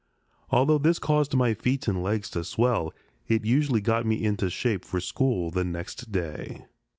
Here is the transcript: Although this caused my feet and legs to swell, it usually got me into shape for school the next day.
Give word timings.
Although 0.49 0.79
this 0.79 0.97
caused 0.97 1.35
my 1.35 1.53
feet 1.53 1.87
and 1.87 2.01
legs 2.01 2.31
to 2.31 2.43
swell, 2.43 2.91
it 3.27 3.45
usually 3.45 3.81
got 3.81 4.03
me 4.03 4.23
into 4.25 4.49
shape 4.49 4.83
for 4.83 4.99
school 4.99 5.51
the 5.51 5.63
next 5.63 6.11
day. 6.11 6.65